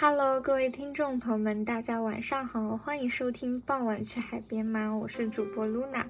[0.00, 6.04] Hello，各位听众朋友们，大家晚上好，欢迎收听《傍晚去海边吗》，我是主播 Luna。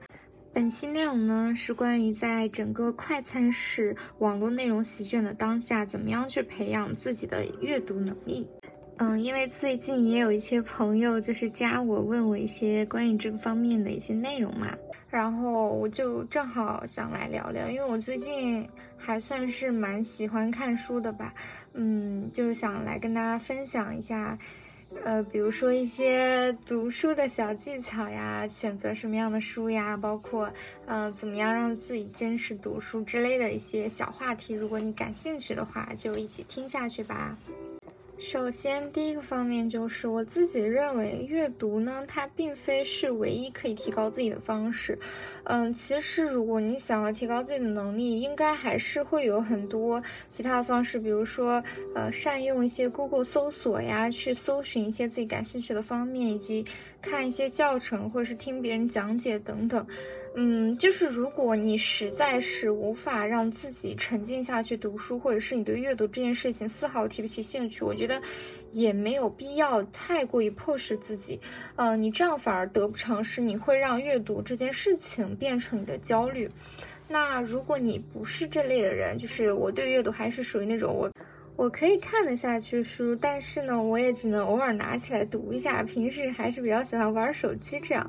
[0.52, 8.46] 本期内容呢是关于在整个快餐式网络内容席卷的当下，怎么样去培养自己的阅读能力。
[8.98, 14.76] 嗯，因为最近也有一些朋友就是加我问我一些关于这个方面的一些内容嘛，
[15.10, 21.32] 然后我就正好想来聊聊，因为我最近还算是蛮喜欢看书的吧，
[21.72, 24.38] 嗯，就是想来跟大家分享一下，
[25.04, 30.52] 呃，比如说一些读书的小技巧呀，选择什么样的书呀，包括
[30.86, 37.34] 嗯，怎么样让自己坚持读书之类的一些小话题，如果你感兴趣的话，就一起听下去吧。
[38.20, 44.98] 首先，第一个方面就是我自己认为，阅读呢，它并非是唯一可以提高自己的方式。
[45.44, 51.62] 嗯，其实如果你想要提高自己的能力，应该还是会有很多其他的方式，比如说，
[51.94, 56.66] 呃，善用一些 Google 搜索呀，去搜寻一些自己感兴趣的方面，以及
[57.00, 59.86] 看一些教程或者是听别人讲解等等。
[60.36, 68.20] 嗯，就是如果你实在是无法让自己沉浸下去读书，或者是你对阅读这件事情丝毫提不起兴趣，我觉得
[68.70, 71.40] 也没有必要太过于迫使自己。
[71.74, 76.48] 呃，你这样反而得不偿失，你会让阅读这件事情变成你的焦虑。
[77.08, 81.10] 那如果你不是这类的人，就是我对阅读还是属于那种我
[81.58, 88.08] 我可以看得下去书，但是呢，我也只能偶尔拿起来读一下，平时还是比较喜欢玩手机这样。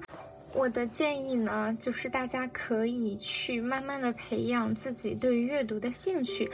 [0.54, 6.48] 我的建议呢，就是大家可以去慢慢的培养自己对阅读的兴趣。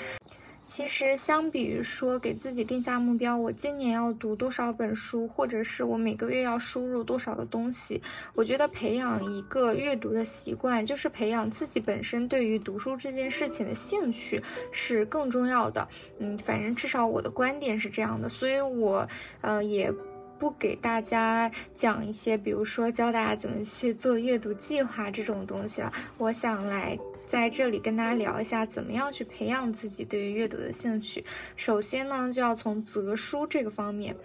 [0.66, 8.02] 其实，相比于说给自己定下目标，我今年要读多少本书，或者是我每个月要输入多少的东西，
[8.33, 15.88] 我觉得培养一个阅读的习惯，就是培养自己本身对于读书这件事情的兴趣是更重要的。
[16.19, 19.08] 嗯，反正至少我的观点是这样的，所以我，
[19.41, 19.93] 呃，也。
[20.38, 25.89] 不给大家讲一些，比如说教大家怎么去做阅读计划这种东西了。
[26.17, 31.25] 我想来在这里跟大家聊一下，怎么样去培养自己对于阅读的兴趣。
[31.55, 34.15] 首先呢，就要从择书这个方面。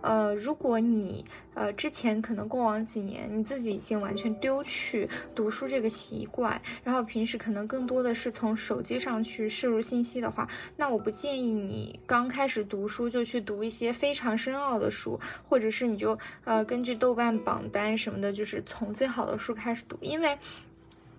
[0.00, 20.38] 呃，如果你呃之前可能过往几年你自己已经完全丢去读书这个习惯，然后平时可能更多的是从手机上去摄入信息的话，那我不建议你刚开始读书就去读一些非常深奥的书，或者是你就呃根据豆瓣榜单什么的，就是从最好的书开始读，因为。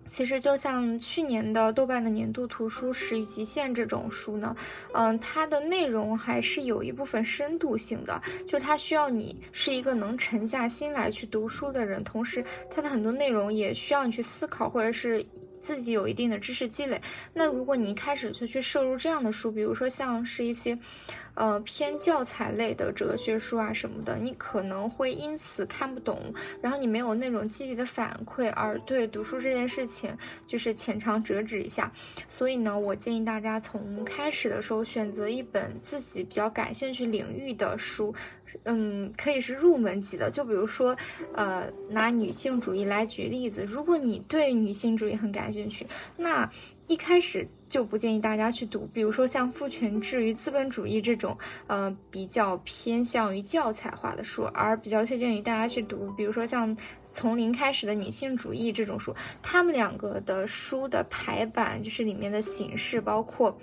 [0.09, 4.55] 其实就像去年的豆瓣的年度图书《食与极限》这种书呢，
[4.93, 15.25] 嗯，它的内容还是有一部分深度性的，就是它需要你是一个能沉下心来去读书的人，同时它的很多内容也需要你去思考，或者是。
[15.65, 17.01] 自己有一定的知识积累，
[17.33, 20.77] 那如果你一开始就去摄入这样的书，比如说像是一些，
[21.33, 26.31] 呃偏教材类的哲学书啊什么的，你可能会因此看不懂，
[26.61, 30.15] 然后你没有那种积极的反馈，而对读书这件事情
[30.45, 31.91] 就是浅尝辄止一下。
[32.27, 38.13] 所以呢，我建议大家从开始的时候选择一本自己比较感兴趣领域的书。
[38.63, 40.95] 嗯，可以是入门级的，就比如说，
[41.33, 43.63] 呃，拿女性主义来举例子。
[43.63, 45.85] 如果你对女性主义很感兴趣，
[46.17, 46.49] 那
[46.87, 56.75] 一开始就不建议大家去读，比如说像《父权制与资本主义》这种，呃，比较偏向于教材化的书，而比较推荐于大家去读，比如说像
[57.11, 59.15] 《从零开始的女性主义》这种书。
[59.41, 63.57] 他们两个的书的排版，就是里面的形式，包括。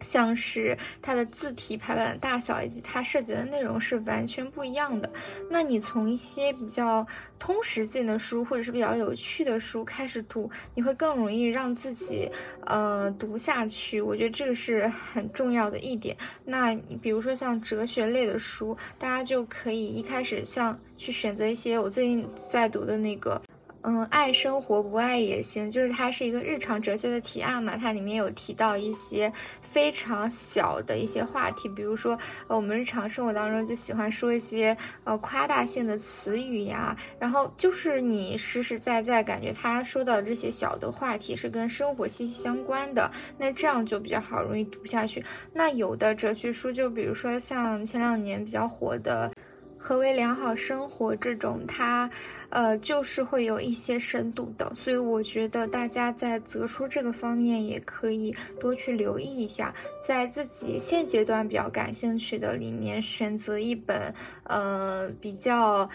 [0.00, 5.10] 像是它的字体排版的大小以及它涉及的内容是完全不一样的。
[5.50, 7.06] 那你从一些比较
[7.38, 12.30] 通识性的书或者是比较有趣的书开始读，你会更容易让自己
[12.64, 14.00] 呃读下去。
[14.00, 16.16] 我觉得这个是很重要的一点。
[16.44, 23.40] 那比如说像哲学类的书，大家就可以一开始像去选择一些我最近在读的那个。
[23.82, 27.76] 嗯，爱生活不爱也行，就是它是一个日常哲学的提案嘛。
[27.76, 32.18] 它里面有提到一些非常小的一些话题，比如说，
[32.48, 43.08] 呃，我们日常生活当中就喜欢说一些呃夸大性的词语呀，然后就是你实实在在感觉他说到的这些小的话题是跟生活息息相关的，
[43.38, 45.24] 那这样就比较好，容易读下去。
[45.52, 49.30] 那有的哲学书，就比如说像前两年比较火的。
[49.78, 51.14] 何为良好生活？
[51.16, 52.10] 这种它，
[52.50, 59.72] 呃，就是会有一些深度的，所以我觉得大家在择书这个方面也可以多去留意一下，
[60.06, 64.12] 在自己现阶段比较感兴趣的里面选择一本，
[64.44, 65.88] 呃，比较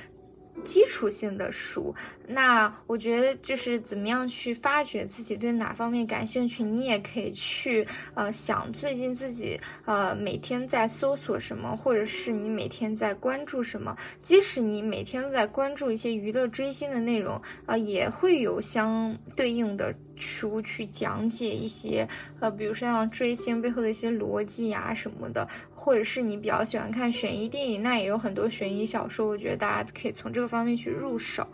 [0.64, 1.94] 基础性的书，
[2.28, 13.96] 那我觉得就是怎么样去发掘自己对哪方面感兴趣，你也可以去呃想最近自己呃每天在搜索什么，或者是你每天在关注什么。
[14.22, 22.08] 即使你每天都在关注一些娱乐追星的内容，啊，也会有相对应的书去讲解一些
[22.40, 25.46] 呃，比如说像追星背后的一些逻辑啊什么的。
[25.84, 31.46] 或者是你比较喜欢看悬疑电影，那也有很多悬疑小说，我觉得大家可以从这个方面去入手。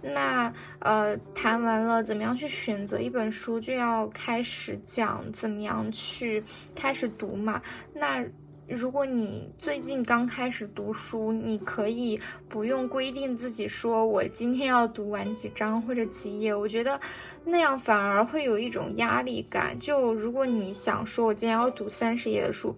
[0.00, 6.42] 那呃，谈完了怎么样去选择一本书，就要开始讲怎么样去
[6.74, 7.60] 开始读嘛。
[7.92, 8.24] 那
[8.66, 16.98] 如果你最近刚开始读书，你可以不用规定自己说我今天要读完几章或者几页，我觉得
[17.44, 19.78] 那样反而会有一种压力感。
[19.78, 22.74] 就如果你想说我今天要读三十页的书。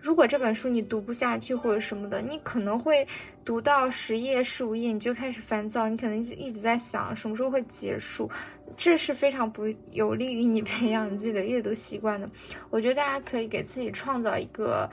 [0.00, 3.06] 如果这本书你读不下去或者什么的，你可能会
[3.44, 8.30] 读到十页十五页你就开始烦躁，你可能一直在想什么时候会结束，
[8.76, 12.30] 这是非常不有利于你 培养你自己的阅读习惯的。
[12.70, 14.88] 我觉得大家可以给自己创造一个，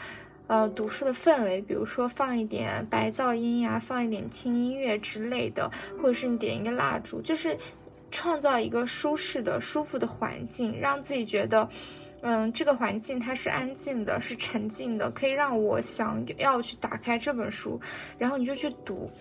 [0.48, 5.72] 呃，读书的氛围，比如说放一点白噪音呀，放一点轻音乐之类的，
[6.02, 7.56] 或者是你点一个蜡烛，就是
[8.10, 11.70] 创造一个舒适的、舒服的环境，让自己觉得。
[12.22, 17.80] 嗯，这个环境它是安静的，是沉静的，可以让我想要去打开这本书，
[18.18, 19.12] 然后你就去读。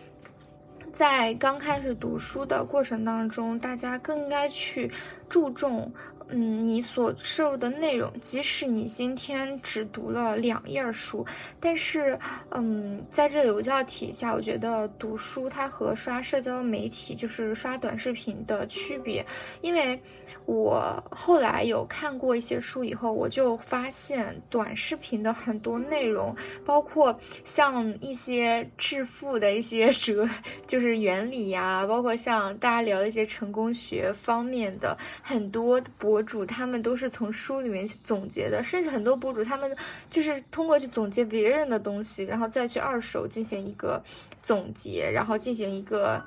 [0.93, 4.89] 在刚开始读书的过程当中，大家更应该去
[5.29, 5.93] 注重，
[6.29, 8.13] 嗯，你所摄入的内容。
[8.21, 11.25] 即使你今天只读了两页书，
[11.61, 12.19] 但是，
[12.51, 19.25] 嗯，在这里我就要提一下，我觉得读书它和刷社交媒体，就是刷短视频的区别，
[19.61, 20.01] 因为。
[20.47, 26.37] 我后来有看过一些书以后，我就发现短视频的很多内容，
[26.67, 30.29] 包括像一些致富的一些 哲，
[30.67, 39.77] 就是原理呀，包括像大家聊的一些成功学方面的很多博博主，他们都是从书里面去总结的，甚至很多博主他们
[40.09, 44.01] 就是通过去总结别人的东西，然后再去二手进行一个
[44.41, 46.23] 总结，然后进行一个。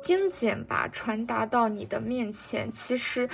[0.00, 2.70] 精简吧，传达到你的面前。
[2.72, 3.28] 其实，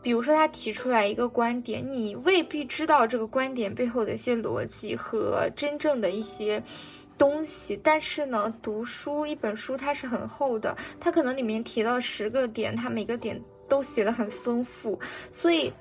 [0.00, 6.62] 比如说他提出来一个观点，你未必知道这个观点背后的一些逻辑和真正的一些
[7.18, 7.78] 东西。
[7.82, 14.98] 但是呢，读书一本书它是很厚的，它可能里面提到十个点，它每个点都写的很丰富。
[15.30, 15.72] 所以，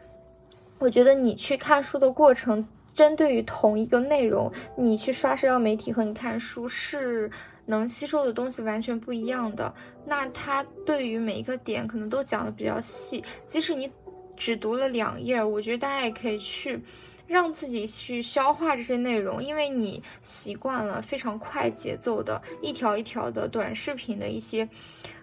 [0.79, 7.31] 我觉得你去看书的过程，针对于同一个内容，你去刷社交媒体和你看书是。
[7.65, 9.73] 能吸收的东西完全不一样的，
[10.05, 13.23] 那它对于每一个点可能都讲的比较细。
[13.47, 13.89] 即使你
[14.35, 16.83] 只读了两页，我觉得大家也可以去
[17.25, 24.67] 让自己去消化这些内容，因为你习惯了非常快节奏的一条一条的短视频的一些。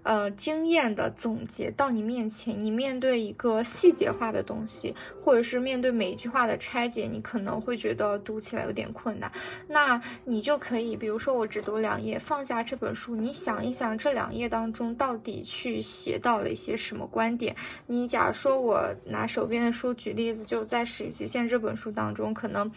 [0.02, 9.30] 呃，经验的总结到你面前，你面对一个细节化的东西，或者是面对每一句话的拆解，你可能会觉得读起来有点困难。
[9.68, 17.54] 那你就可以，比如说我只读两页，放下这本书，你想一想这两页当中到底去写到了一些什么观点。
[17.86, 22.70] 你假如说我拿手边的书举例子，就在《史记》线》这本书当中，可能。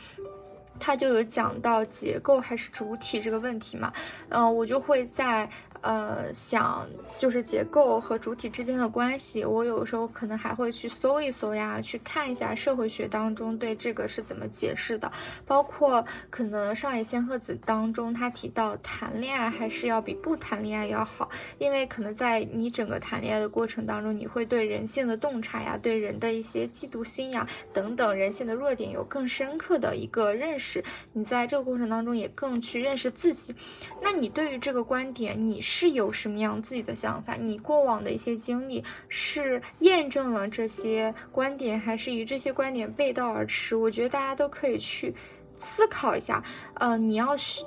[0.80, 3.94] 他就有讲到结构还是主体这个问题嘛，
[4.30, 5.48] 嗯，我就会在
[5.84, 15.12] 呃想就是结构和主体之间的关系，我有时候可能还会去搜一搜呀，去看一下社会学当中对这个是怎么解释的，
[15.46, 30.82] 包括可能上野千鹤子当中他提到谈恋爱还是要比不谈恋爱要好，因为可能在你整个谈恋爱的过程当中，你会对人性的洞察呀，对人的一些嫉妒心呀等等人性的弱点有更深刻的一个认识。
[31.12, 33.54] 你在这个过程当中也更去认识自己，
[34.02, 37.34] 那你对于这个观点你是是有什么样自己的想法？
[37.34, 43.76] 你过往的一些经历是验证了这些观点，还是与这些观点背道而驰？
[43.76, 45.16] 我觉得大家都可以去
[45.58, 46.44] 思考一下。
[46.76, 47.66] 呃，你要去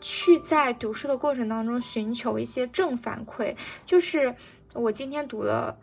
[0.00, 4.32] 去在读书的过程当中寻求一些正反馈，就是
[4.72, 5.76] 我今天读了。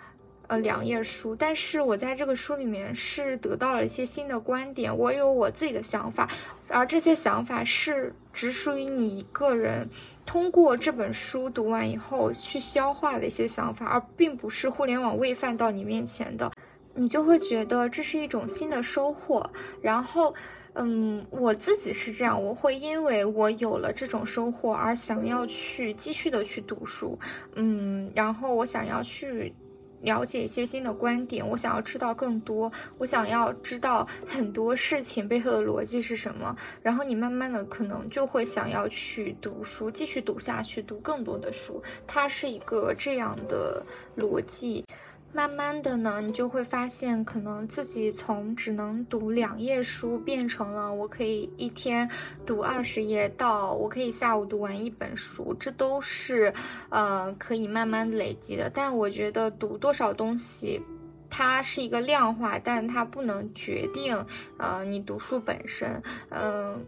[0.50, 6.28] 呃，两页书，但是我在这个书里面是得到了一些新的观点，我有我自己的想法，
[6.68, 9.88] 而这些想法是只属于你一个人
[10.26, 16.52] 通过这本书读完以后去消化的一些想法，而并不是互联网喂饭到你面前的，
[16.96, 19.48] 你就会觉得这是一种新的收获。
[19.84, 20.34] 然后，
[20.74, 27.20] 嗯，我自己是这样，我会因为我有了这种收获而想要去继续的去读书，
[27.54, 29.54] 嗯，然后我想要去。
[30.02, 36.56] 了解一些新的观点，我想要知道更多，我想要知道很多事情背后的逻辑是什么。
[36.82, 41.82] 然后你慢慢的可能就会想要去读书，继续读下去，读更多的书。
[42.08, 43.84] 它是一个这样的
[44.18, 44.86] 逻辑。
[45.32, 52.10] 慢慢的呢，你就会发现，可能自己从只能读两页书，变成了我可以一天
[52.46, 56.52] 读二十页，到我可以下午读完一本书，这都是，
[56.90, 58.70] 呃，可以慢慢累积的。
[58.74, 60.82] 但我觉得读多少东西。
[61.30, 64.26] 它是一个量化，但它不能决定，
[64.58, 66.02] 呃，你读书本身。
[66.30, 66.84] 嗯，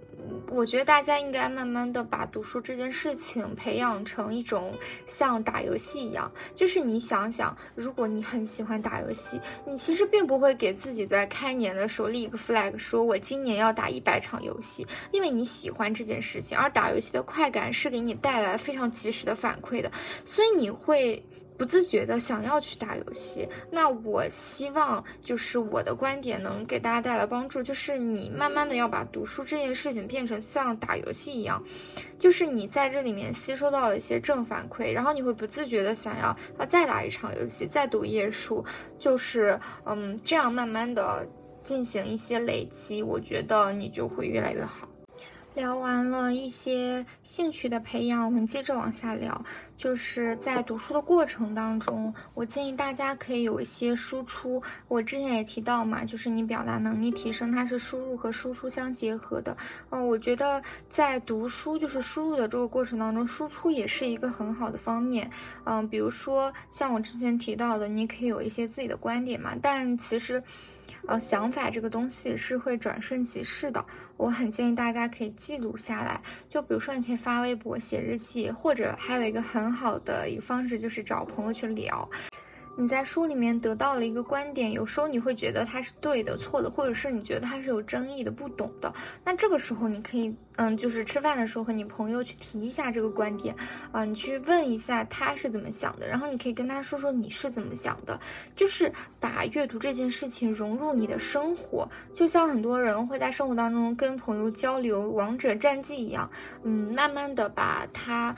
[0.50, 4.74] 我觉得大家应该慢慢的把读书这件事情培养成一种
[5.08, 19.92] 像打游戏一样，就是你想想，如果你很喜欢打游戏，你其实并不会给自己在开年的时候立一个 flag，说我今年要打一百场游戏，因为你喜欢这件事情，而打游戏的快感是给你带来非常及时的反馈的，
[20.26, 21.24] 所以你会。
[21.62, 31.64] 不自觉的想要去打游戏，那我希望就是我的观点能给大家带来帮助，就是你慢慢的要把读书这件事情变成像打游戏一样，
[32.18, 38.66] 就是你在这里面吸收到了一些正反馈，然后你会不自觉的想要啊再打一场游戏，再读一页书，
[38.98, 41.24] 就是嗯这样慢慢的
[41.64, 44.88] 进行一些累积，我觉得你就会越来越好。
[45.54, 49.44] 聊完了一些兴趣的培养，我们接着往下聊。
[49.76, 54.64] 就是在读书的过程当中，我建议大家可以有一些输出。
[54.88, 59.56] 我之前也提到嘛，就是你表达能力提升，它是输入和输出相结合的。
[59.90, 65.30] 嗯，我觉得在读书就是输入的这个过程当中，输出也是一个很好的方面。
[65.66, 70.42] 嗯，比如说像我之前提到的，你可以有一些自己的观点嘛，但其实。
[71.08, 73.84] 呃，想法这个东西是会转瞬即逝的，
[74.18, 76.22] 我很建议大家可以记录下来。
[76.48, 82.10] 就比如说，你可以发微博、写日记，或者还有一个很好的一个方式，就是找朋友去聊。
[82.78, 88.92] 你在书里面得到了一个观点，有时候你会觉得它是对的、错的，或者是你觉得它是有争议的、不懂的。
[89.24, 93.56] 那这个时候你可以，嗯，就是吃饭的时候和你朋友去提一下这个观点，
[93.92, 98.20] 啊，你去问一下他是怎么想的，然后你可以跟他说说你是怎么想的，
[98.56, 106.30] 就是把阅读这件事情融入你的生活，就像很多人会在生活当中跟朋友交流王者战绩一样，
[106.64, 108.36] 嗯，慢慢的把它。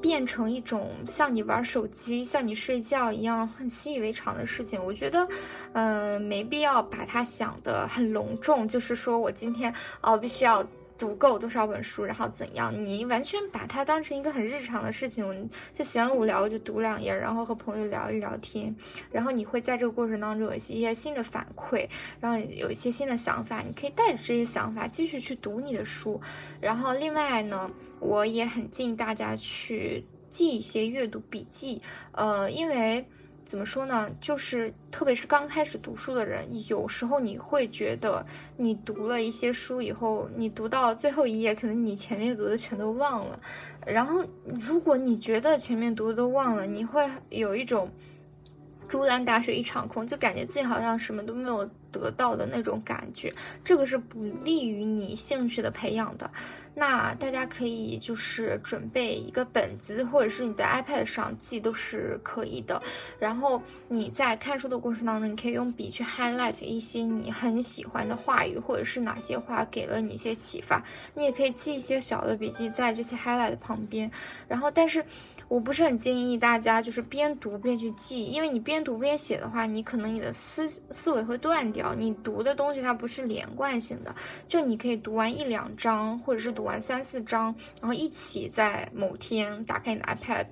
[0.00, 5.26] 变成一种像你玩手机、像你睡觉一样很习以为常的事情，我觉得，
[5.74, 8.66] 嗯，没必要把它想得很隆重。
[8.66, 10.66] 就是说我今天哦，必须要
[11.00, 12.86] 读够多少本书，然后怎样？
[12.86, 18.76] 你完全把它当成一个很日常的事情，就闲了无聊就读两页，然后和朋友聊一聊天，
[19.10, 21.88] 然后你会在这个过程当中有一些新的反馈，
[22.20, 26.20] 然后有一些新的想法，你可以带着这些想法继续去读你的书。
[26.60, 27.70] 然后另外呢？
[28.02, 33.06] 我也很建议大家去记一些阅读笔记，呃，因为
[33.50, 38.24] 怎么说呢，就是特别是刚开始读书的人，有时候你会觉得
[38.56, 43.40] 你读了一些书以后，你读到最后一页，可能你前面读的全都忘了。
[43.84, 47.90] 然后，如果你觉得前面读的都忘了，你会有一种
[48.90, 53.32] 竹篮打水一场空，就感觉自己好像什么都没有得到的那种感觉，
[53.64, 56.28] 这个是不利于你兴趣的培养的。
[56.74, 62.82] 那大家可以就是准备一个本子，或者是你在 iPad 上记都是可以的。
[63.20, 70.82] 然后你在看书的过程当中，你可以用笔去 highlight 一些你很喜欢的话语，或者是哪些话给了你一些启发。
[71.14, 74.10] 你也可以记一些小的笔记在这些 highlight 旁边。
[74.48, 75.04] 然后，但是。
[75.50, 81.92] 我不是很建议大家就是边读边去记，因为你边读边写的话，你可能你的思思维会断掉。
[81.92, 84.14] 你读的东西它不是连贯性的，
[84.46, 90.46] 就你可以读完一两章，或者是读完三四章，然后一起在某天打开你的 iPad，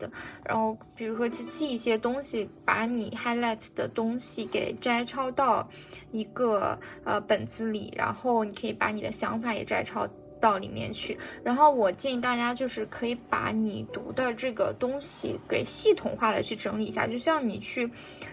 [0.45, 5.69] 然后比如说去记一些东西，把你 highlight 的东西给摘抄到
[6.11, 10.09] 一个呃本子里，然后你可以把你的想法也摘抄。
[10.41, 17.91] 到里面去，然后我建议大家就是可以把你读的这个东西给系统化的去整理一下，就像你去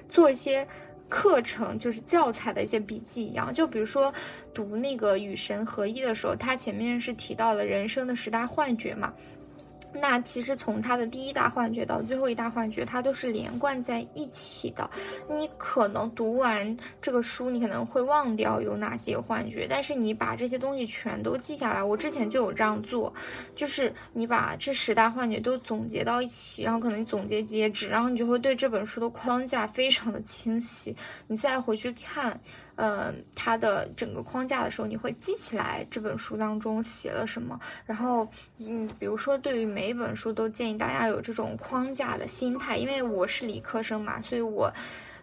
[0.08, 0.68] 做一些
[1.10, 3.54] 课程，就是教材的一些笔记一样。
[3.54, 4.14] 就比如说
[4.54, 9.14] 读那个与神合一的时候，它前面是提到了人生的十大幻觉嘛。
[10.00, 14.90] 那其实从它的第一大幻觉到最后一大幻觉，它都是连贯在一起的。
[15.30, 21.84] 你可能读完这个书，你可能会忘掉有哪些幻觉，但是你把这些东西全都记下来。
[21.84, 23.14] 我之前就有这样做，
[23.56, 30.96] 就是你把这十大幻觉都总结到一起，然后可能你总结截止，然后你就会对这本书的框架非常的清晰。
[31.28, 32.40] 你再回去看。
[32.76, 37.60] 嗯，它的整个框架的时候，你会记起来这本书当中写了什么。
[37.86, 38.28] 然后，
[38.58, 42.78] 嗯，比如说，对于每一本书，都建议大家有这种框架的心态。
[42.78, 44.72] 因为我是理科生嘛，所以我，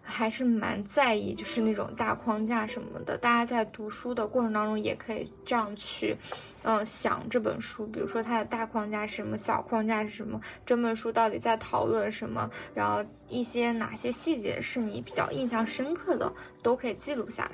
[0.05, 3.17] 还是蛮在意，就是那种大框架什么的。
[3.17, 6.15] 大家在读书的过程当中，也可以这样去，
[6.63, 16.31] 嗯，想这本书，比如说它的大框架是什么，小框架是什么，这本书到底在讨论什么，然后一些哪些细节是你比较印象深刻的，
[16.61, 17.51] 都可以记录下来。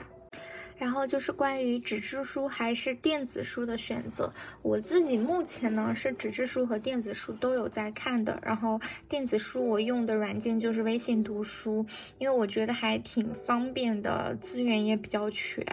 [0.80, 8.40] 然后就是关于纸质书还是电子书的选择，我自己目前呢是纸质书和电子书都有在看的。
[8.42, 11.86] 然后电子书我用的软件就是微信读书，
[12.18, 15.64] 因为我觉得还挺方便的，资源也比较全，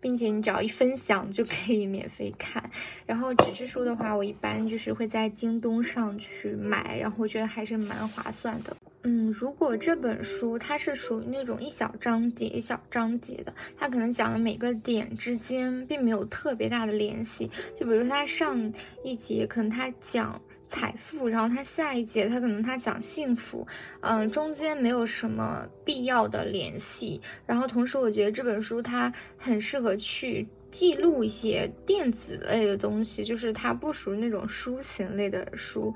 [0.00, 2.70] 并且你只要一分享就可以免费看。
[3.06, 8.76] 然后纸质书的话，我一般就是会在京东上去买，然后我觉得还是蛮划算的。
[9.02, 17.48] 嗯，如果这本书它是属于那种一小章节一小章节的，它可能讲的每每个点之间并没有特别大的联系。
[17.78, 18.72] 就比如说它上
[19.04, 23.64] 一节可能他讲财富，然后他下一节他可能他讲幸福，
[24.00, 27.20] 嗯，中间没有什么必要的联系。
[27.46, 30.48] 然后同时我觉得这本书它很适合去。
[30.70, 35.92] 记录一些电子类的东西，就是它不属于那种书型类的书，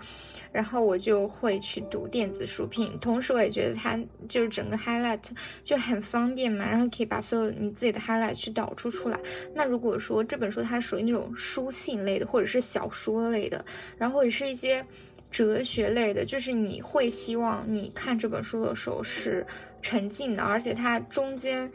[0.51, 2.99] 然后我就会去读电子书评。
[2.99, 5.21] 同时，我也觉得它就是整个 highlight
[5.63, 9.19] 就很方便嘛，然后可以把所有你自己的 highlight 去导出出来。
[9.55, 13.65] 那如果说这本书它属于那种书信类的，或者是小说类的，
[13.97, 14.85] 然后或者是一些
[15.31, 19.47] 哲学类的，就是你会希望你看这本书的时候是
[19.81, 21.71] 沉浸的，而且它中间。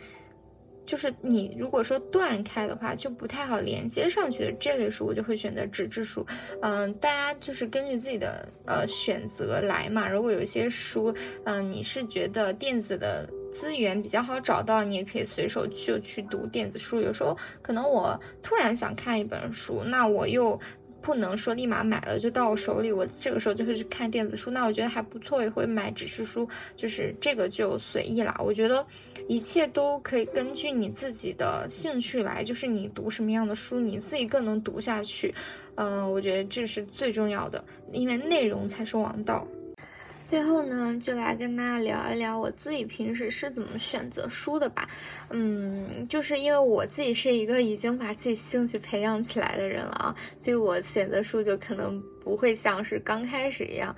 [0.89, 6.25] 就是你如果说断开的话，就不太好连接上去的这类书，我就会选择纸质书。
[6.63, 10.09] 嗯，大家就是根据自己的呃选择来嘛。
[10.09, 16.99] 如果有一些书，嗯，你是觉得电子的资源比较好找到，你也可以随手就去读电子书。
[16.99, 20.59] 有时候可能我突然想看一本书，那我又。
[21.01, 24.51] 不能说立马买了就到我手里，我这个时候就会去看电子书。
[24.51, 28.35] 那我觉得还不错，也会买纸质书，就是这个就随意啦。
[28.39, 28.85] 我觉得
[29.27, 35.33] 一切都可以根据你自己的兴趣来，就是你读什么样的书，你自己更能读下去。
[35.75, 37.63] 嗯，我觉得这是最重要的，
[37.93, 39.47] 因为内容才是王道。
[40.29, 44.87] 最后呢，就来跟大家聊一聊我自己平时是怎么选择书的吧。
[45.31, 53.95] 嗯，就是因为我自己是一个已经把自己兴趣培养起来的人了啊，所以我选择书就可能不会像是刚开始一样。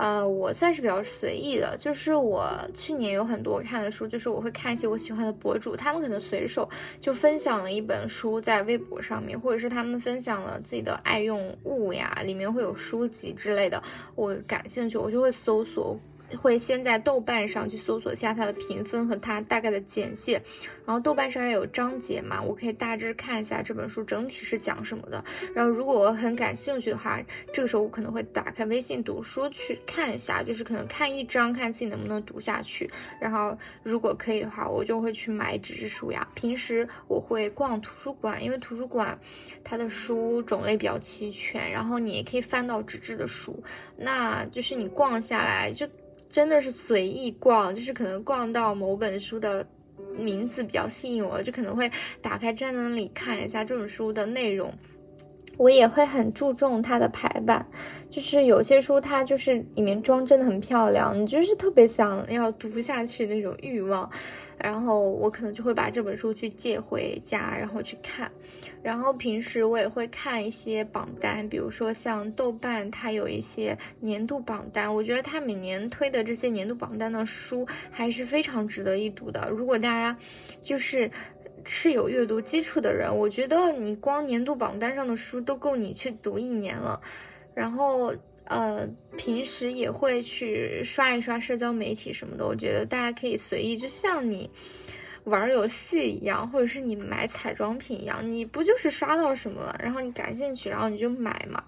[0.00, 6.66] 呃，我算是比较随意的，就是我去年有很多看的书，就是我会看一些我喜欢的博主，他们可能随手
[7.02, 13.82] 就分享了一本书在微博上面，或者是他们分享了自己的爱用物呀，里面会有书籍之类的，
[14.14, 15.94] 我感兴趣，我就会搜索。
[16.36, 20.40] 会先在豆瓣上去搜索一下它的评分和它大概的简介，
[20.86, 25.24] 然后豆瓣上也有章节嘛，我可以大致看一下这本书整体是讲什么的。
[25.54, 27.20] 然后如果我很感兴趣的话，
[27.52, 32.90] 这个时候我可能会打开微信读书去看一下，就是可能看一章，看自己能不能读下去。
[33.20, 36.26] 然后如果可以的话，我就会去买纸质书呀。
[36.34, 39.18] 平时我会逛图书馆，因为图书馆
[39.64, 43.62] 它的书种类比较齐全，然后你也可以翻到纸质的书，
[43.96, 45.88] 那就是你逛下来就。
[46.30, 49.66] 真的是随意逛，就是可能逛到某本书的
[50.16, 51.90] 名字比较吸引我，就可能会
[52.22, 54.72] 打开站在那里看一下这本书的内容。
[55.60, 57.66] 我也会很注重它的排版，
[58.08, 64.10] 就是有些书它就是里面装真的很漂亮，你就是特别想要读下去那种欲望，
[64.56, 68.32] 然后我可能就会把这本书去借回家，然后去看。
[68.82, 79.50] 然后平时我也会看一些榜单，比如说像豆瓣，它有一些年度榜单，我觉得它每年推的这些年度榜单的书还是非常值得一读的。
[79.50, 80.16] 如果大家
[80.62, 81.10] 就是。
[81.64, 87.00] 是有阅读基础的人，我觉得你光年度榜单上的书都够你去读一年了。
[87.54, 92.46] 然后，呃，平时也会去刷一刷社交媒体什么的。
[92.46, 94.50] 我觉得大家可以随意，就像你
[95.24, 101.62] 玩游戏一样，或者是你买彩妆品一样，你不就是刷到什么了，然后你感兴趣，然后你就买嘛。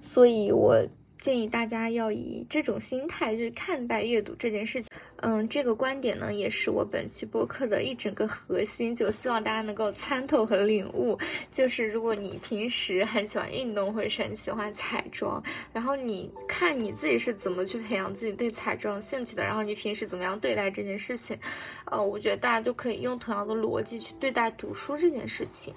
[0.00, 0.86] 所以我。
[1.18, 4.90] 建议大家要以这种心态去看待阅读这件事情。
[5.20, 11.18] 嗯，这个观点呢，也是我本期播客的一整个核心，就希望大家能够参透和领悟。
[11.50, 21.36] 就是如果你平时很喜欢运动，或者是很喜欢彩妆，然后你看你自己是怎么去培养自己对彩妆兴趣的，然后你平时怎么样对待这件事情，
[21.86, 25.72] 呃，我觉得大家都可以用同样的逻辑去对待读书这件事情。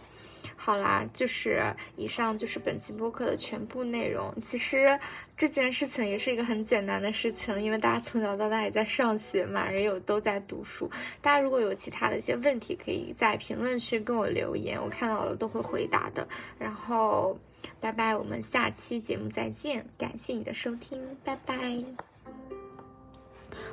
[0.61, 1.63] 好啦，就是
[1.95, 4.29] 以上就是本期播客的全部内容。
[4.43, 4.99] 其实
[5.37, 10.91] 这件事情也是一个很简单的事情，因为大家从小到大也在上学嘛，也有都在读书。
[11.21, 16.27] 大家如果有其他的一些问题，可以在评论区跟我留言，我看到了都会回答的。
[16.59, 17.39] 然后，
[17.79, 21.55] 拜拜，我们下期节目再见，感谢你的收听，拜拜。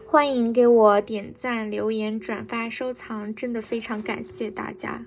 [0.07, 5.05] 欢迎给我点赞、留言、转发、收藏，真的非常感谢大家。